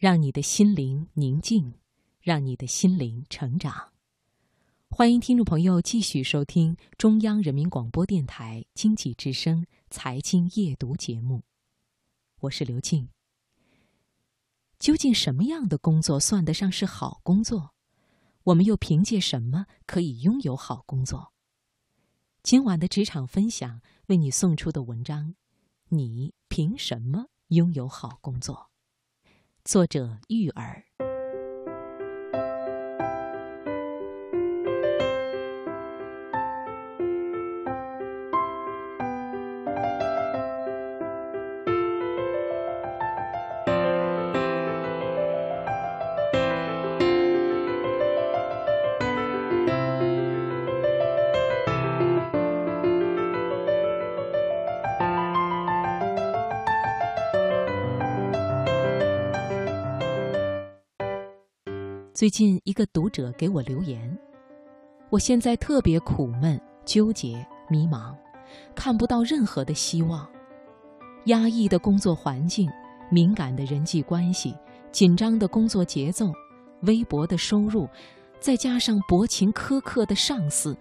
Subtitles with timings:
[0.00, 1.74] 让你的心灵宁静，
[2.22, 3.92] 让你的心灵成长。
[4.88, 11.42] 欢迎听众朋友继续收听中央人民广播电台经济之声《财经夜读》节目，
[12.40, 13.10] 我是刘静。
[14.78, 17.74] 究竟什么样的工作算得上是好工作？
[18.44, 21.34] 我们又凭借什么可以拥有好工作？
[22.42, 25.34] 今晚的职场分享为你送出的文章：
[25.90, 28.69] 你凭什么拥有好工作？
[29.64, 30.89] 作者：玉儿。
[62.20, 64.14] 最近一个读者给我留言，
[65.08, 68.14] 我现在特别苦闷、纠结、迷茫，
[68.74, 70.28] 看不到任何的希望。
[71.24, 72.70] 压抑的工作环境、
[73.08, 74.54] 敏感的人际关系、
[74.92, 76.30] 紧张的工作节奏、
[76.82, 77.88] 微薄的收入，
[78.38, 80.76] 再加上薄情苛刻的上司，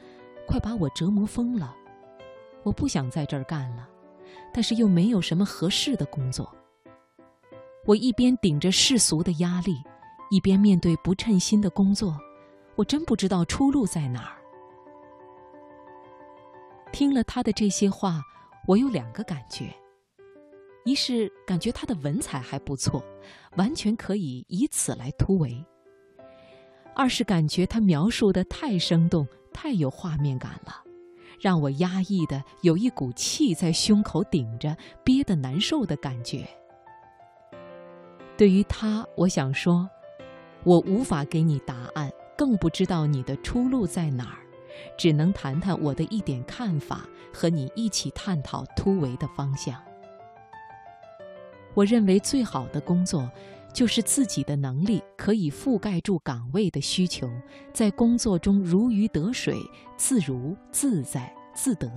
[0.46, 1.74] 快把我折磨疯了。
[2.64, 3.88] 我不想在这儿干了，
[4.54, 6.54] 但是又没有什么合适的工作。
[7.86, 9.78] 我一边顶着世俗的压力。
[10.30, 12.18] 一边面对不称心的工作，
[12.76, 14.38] 我真不知道出路在哪儿。
[16.92, 18.22] 听了他的这些话，
[18.68, 19.74] 我有两个感觉：
[20.86, 23.04] 一是感觉他的文采还不错，
[23.58, 25.64] 完全可以以此来突围；
[26.96, 30.84] 二是感觉他描述的太生动、太有画面感了，
[31.40, 36.48] 让我压抑的有一股气在胸口顶着，憋得难受的感觉。
[38.38, 39.90] 对于他，我想说。
[40.64, 44.40] 我无法给你答案，更不知道你的出路在哪儿，
[44.98, 49.82] 只能谈谈我的一点看法，和你一起探讨突围的方向。
[51.74, 53.30] 我认为最好的工作，
[53.74, 57.30] 就是自己的能力可以覆盖住岗位的需求，
[57.72, 59.56] 在工作中如鱼得水、
[59.96, 61.90] 自如自在、自得，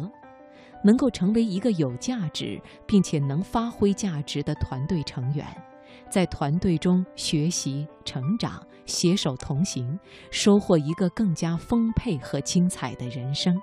[0.84, 5.44] 能够成为一个有价值并且能发挥价值的团队成员。
[6.12, 9.98] 在团队中学习、成长、携手同行，
[10.30, 13.58] 收获一个更加丰沛和精彩的人生。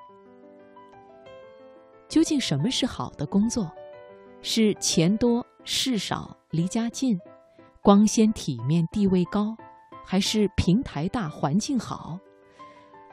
[2.07, 3.71] 究竟什么是好的工作？
[4.41, 7.19] 是钱多事少、离家近、
[7.83, 9.55] 光鲜体面、地位高，
[10.03, 12.17] 还是平台大、环境好？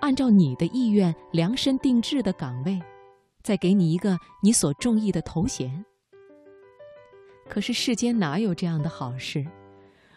[0.00, 2.80] 按照你的意愿量身定制的岗位，
[3.42, 5.84] 再给你一个你所中意的头衔。
[7.48, 9.46] 可是世间哪有这样的好事？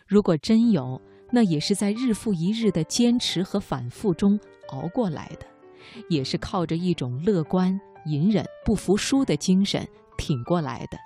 [0.08, 1.00] 如果真有，
[1.32, 5.46] 那也是在日复一日的坚持和反复中熬过来的，
[6.10, 10.98] 也是靠着一种乐观、隐忍、不服输的精神挺过来的，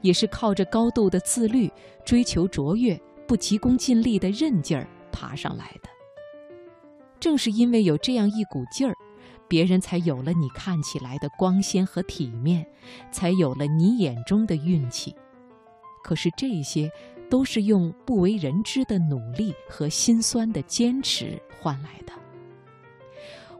[0.00, 1.70] 也是靠着高度的自律、
[2.04, 5.90] 追求卓越、不急功近利的韧劲儿爬上来的。
[7.18, 8.94] 正是因为有这样一股劲儿，
[9.48, 12.64] 别人才有了你看起来的光鲜和体面，
[13.10, 15.14] 才有了你眼中的运气。
[16.02, 16.90] 可是这些，
[17.28, 22.12] 都是用不为人知的努力和心酸的坚持换来的。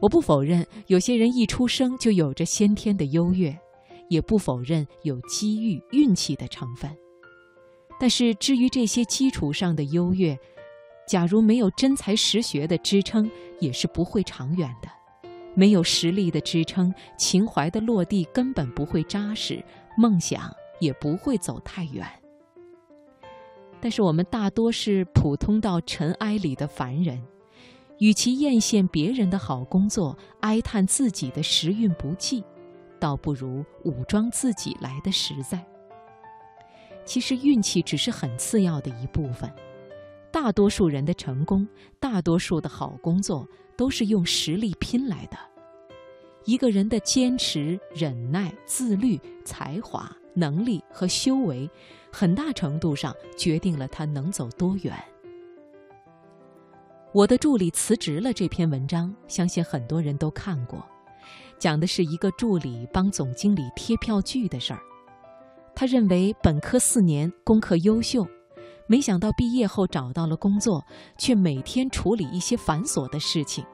[0.00, 3.56] 我不否认有些人一出生就有着先天的优越，
[4.08, 6.90] 也不否认有机遇、运气的成分。
[7.98, 10.38] 但是，至于这些基础上的优越，
[11.06, 14.88] 假如没有真才实学的支撑，也是不会长远的。
[15.54, 19.62] 没有实力的支撑，情怀的落地根本不会扎实，
[19.98, 22.06] 梦想也不会走太远。
[23.80, 27.22] 但是我们大多是普通到尘埃里的凡人，
[27.98, 32.44] 与其艳羡别人的好工作，哀叹自己的时运不济，
[32.98, 35.64] 倒不如武装自己来的实在。
[37.06, 39.50] 其实运气只是很次要的一部分，
[40.30, 41.66] 大多数人的成功，
[41.98, 45.38] 大多数的好工作，都是用实力拼来的。
[46.44, 50.14] 一个人的坚持、忍耐、自律、才华。
[50.34, 51.68] 能力和修为，
[52.12, 54.94] 很大程度上决定了他能走多远。
[57.12, 60.84] 我的助理辞职了这篇文章，相信很多人都看过，
[61.58, 64.80] 讲的是一个助理帮总经理贴票据的事儿。
[65.74, 68.26] 他认为本科四年功课优秀，
[68.86, 70.84] 没想到毕业后找到了工作，
[71.18, 73.64] 却每天处理一些繁琐的事情。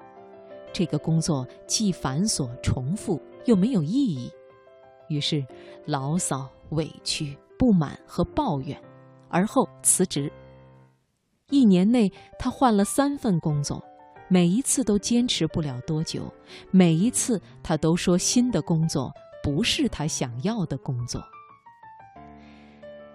[0.72, 4.30] 这个工作既繁琐重复，又没有意义。
[5.08, 5.44] 于是，
[5.84, 8.80] 牢骚、委屈、不满和抱怨，
[9.28, 10.30] 而后辞职。
[11.50, 13.82] 一年内他换了三份工作，
[14.28, 16.32] 每一次都坚持不了多久，
[16.70, 19.12] 每一次他都说新的工作
[19.42, 21.22] 不是他想要的工作。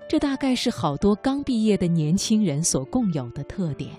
[0.07, 3.91] 这大概是好多刚毕业的年轻人所共有的特点。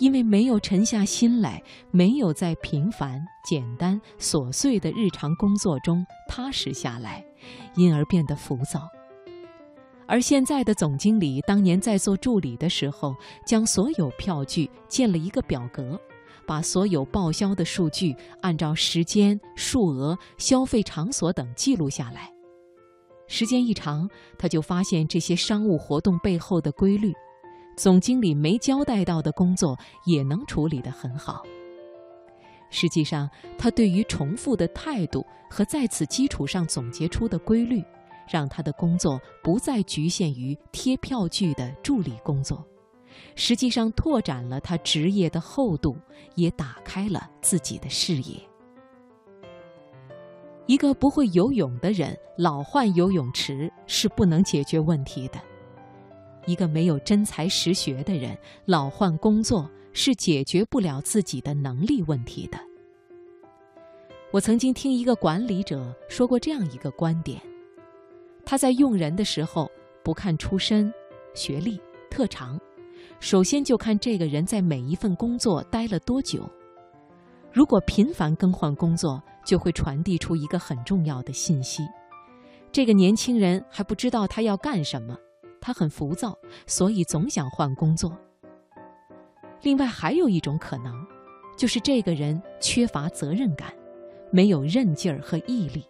[0.00, 7.24] 因为没有沉下心来，没有在平凡、简单、琐碎的日常工作中踏实下来，
[7.76, 8.88] 因而变得浮躁。
[10.06, 13.14] 而现在的总经理当年在做助理的时候，
[13.46, 16.00] 将所有票据建了一个表格，
[16.46, 22.32] 把所有报销的数据按照时间、数额、消费场所等记录下来。
[23.28, 24.08] 时间一长，
[24.38, 27.12] 他就发现这些商务活动背后的规律。
[27.76, 31.42] 总经理没交代到的工作也能处理得很好。
[32.70, 33.28] 实际上，
[33.58, 37.82] 他对于重复的态度和在此基础上总结出的规律，
[38.28, 42.64] 让他的工作不再局限于贴票据的助理工作，
[43.34, 45.96] 实际上拓展了他职业的厚度，
[46.36, 48.40] 也打开了自己的视野。
[50.66, 55.40] 一个不会游泳的人老换游泳池是不能解决问题的。
[56.46, 62.58] 一个没有真才实学的人，老换工作是解决不了自己的能力问题的。
[64.30, 67.40] 我曾经听一个管理者说过这样一个观点：
[68.44, 69.70] 他在用人的时候
[70.02, 70.92] 不看出身、
[71.34, 72.58] 学历、特长，
[73.18, 76.48] 首先就看这个人在每一份工作待了多久。
[77.52, 81.82] 如果频繁更换工作，就会传递出一个很重要的信息：
[82.70, 85.18] 这个年轻人还不知道他要干什么。
[85.60, 86.36] 他很浮躁，
[86.66, 88.16] 所以总想换工作。
[89.62, 91.06] 另外还有一种可能，
[91.56, 93.72] 就是这个人缺乏责任感，
[94.32, 95.84] 没有韧劲儿和毅力。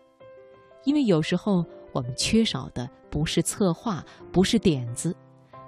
[0.85, 5.15] 因为有时候我们缺少的不是策划，不是点子，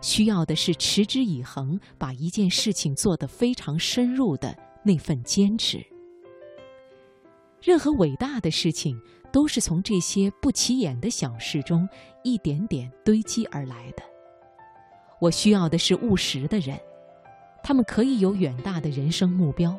[0.00, 5.84] 需要的是持之以恒，把一件事情做得非常深入的那份坚持。
[7.60, 9.00] 任何伟大的事情。
[9.32, 11.88] 都是从这些不起眼的小事中
[12.22, 14.02] 一点点堆积而来的。
[15.18, 16.78] 我需要的是务实的人，
[17.62, 19.78] 他们可以有远大的人生目标，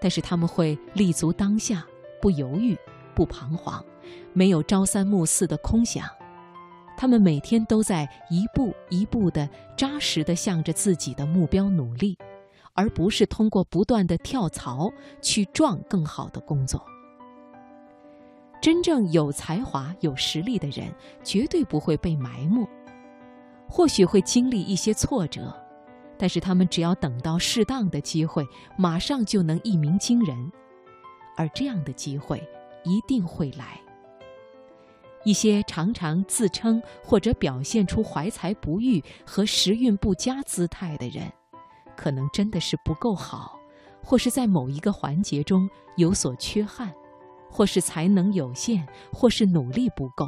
[0.00, 1.84] 但是他们会立足当下，
[2.20, 2.78] 不犹豫，
[3.14, 3.84] 不彷徨，
[4.32, 6.08] 没有朝三暮四的空想。
[6.96, 12.16] 他们每天都在一步一步的扎实的向着自己的目标努力，
[12.74, 16.84] 而不是通过不断的跳槽去撞更好的工作。
[18.64, 20.90] 真正有才华、有实力的人，
[21.22, 22.66] 绝对不会被埋没。
[23.68, 25.54] 或许会经历一些挫折，
[26.16, 28.42] 但是他们只要等到适当的机会，
[28.78, 30.50] 马上就能一鸣惊人。
[31.36, 32.42] 而这样的机会
[32.84, 33.78] 一定会来。
[35.24, 41.30] 一些常常自称或者表现出怀才不遇和时运不佳姿态的人，
[41.94, 43.58] 可能真的是不够好，
[44.02, 45.68] 或是在某一个环节中
[45.98, 46.90] 有所缺憾。
[47.54, 50.26] 或是才能有限，或是努力不够，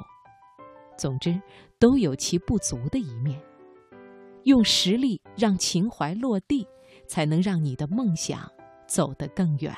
[0.96, 1.36] 总之
[1.76, 3.36] 都有其不足的一面。
[4.44, 6.64] 用实力让情怀落地，
[7.08, 8.48] 才能让你的梦想
[8.86, 9.74] 走得更远。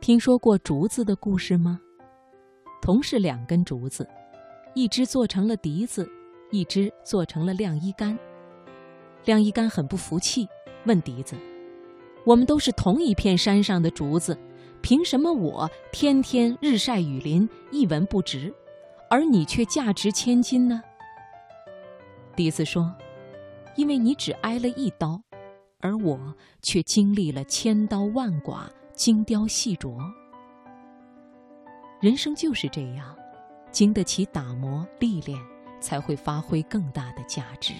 [0.00, 1.78] 听说过竹子的故事吗？
[2.80, 4.08] 同是两根竹子，
[4.74, 6.10] 一只做成了笛子，
[6.50, 8.18] 一只做成了晾衣杆。
[9.26, 10.48] 晾衣杆很不服气，
[10.86, 11.36] 问笛子
[12.24, 14.34] ：“我们都是同一片山上的竹子。”
[14.82, 18.52] 凭什么我天天日晒雨淋一文不值，
[19.08, 20.82] 而你却价值千金呢？
[22.34, 22.94] 笛子说
[23.76, 25.20] ：“因为你只挨了一刀，
[25.80, 29.98] 而我却经历了千刀万剐、精雕细琢。
[32.00, 33.14] 人生就是这样，
[33.70, 35.38] 经得起打磨历练，
[35.80, 37.74] 才会发挥更大的价值。”